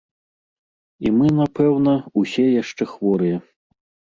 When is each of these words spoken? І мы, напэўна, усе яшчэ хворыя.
І 1.07 1.11
мы, 1.17 1.27
напэўна, 1.41 1.93
усе 2.23 2.47
яшчэ 2.61 2.83
хворыя. 2.97 3.37